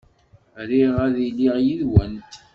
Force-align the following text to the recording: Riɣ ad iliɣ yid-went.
Riɣ 0.69 0.93
ad 1.05 1.15
iliɣ 1.27 1.55
yid-went. 1.65 2.31